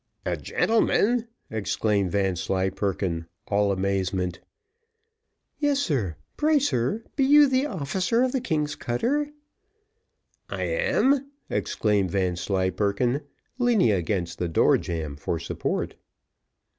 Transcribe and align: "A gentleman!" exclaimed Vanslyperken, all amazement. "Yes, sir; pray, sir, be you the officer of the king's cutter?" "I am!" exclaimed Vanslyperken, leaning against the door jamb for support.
"A 0.25 0.35
gentleman!" 0.35 1.27
exclaimed 1.51 2.09
Vanslyperken, 2.11 3.27
all 3.49 3.71
amazement. 3.71 4.39
"Yes, 5.59 5.79
sir; 5.79 6.15
pray, 6.37 6.57
sir, 6.57 7.03
be 7.15 7.23
you 7.23 7.47
the 7.47 7.67
officer 7.67 8.23
of 8.23 8.31
the 8.31 8.41
king's 8.41 8.73
cutter?" 8.75 9.29
"I 10.49 10.63
am!" 10.63 11.29
exclaimed 11.51 12.09
Vanslyperken, 12.09 13.21
leaning 13.59 13.91
against 13.91 14.39
the 14.39 14.49
door 14.49 14.79
jamb 14.79 15.17
for 15.17 15.37
support. 15.37 15.93